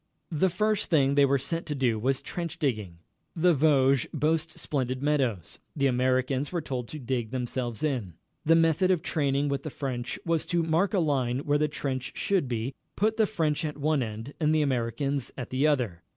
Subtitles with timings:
[0.31, 2.97] The first thing they were set to do was trench digging.
[3.35, 5.59] The Vosges boast splendid meadows.
[5.75, 8.15] The Americans were told to dig themselves in.
[8.43, 12.13] The method of training with the French was to mark a line where the trench
[12.15, 16.01] should be, put the French at one end and the Americans at the other.